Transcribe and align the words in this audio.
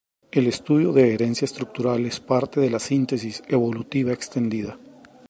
El 0.31 0.47
estudio 0.47 0.93
de 0.93 1.13
herencia 1.13 1.45
estructural, 1.45 2.03
es 2.07 2.19
parte 2.19 2.59
de 2.59 2.71
la 2.71 2.79
síntesis 2.79 3.43
evolutiva 3.47 4.11
extendida. 4.11 4.79